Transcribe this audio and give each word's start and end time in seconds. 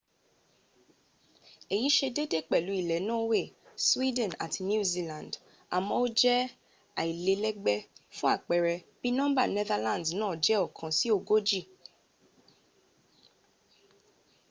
èyí 1.75 1.87
sẹ 1.97 2.07
déédéé 2.15 2.45
pẹ̀lú 2.49 2.71
ilẹ̀ 2.81 3.05
norway 3.09 3.45
sweden 3.87 4.31
àti 4.43 4.59
new 4.69 4.83
zealand 4.93 5.31
àmó 5.75 5.91
ó 6.03 6.05
jẹ́ 6.19 6.51
alílẹ́gbé 7.01 7.73
fún 8.17 8.31
àpẹẹrẹ 8.35 8.75
bí 9.01 9.09
nọ́mbà 9.17 9.43
netherlands 9.55 10.09
nàa 10.19 10.33
jé 10.45 10.55
ọkan 10.65 10.91
sí 10.97 11.07
ọgójì 11.17 11.61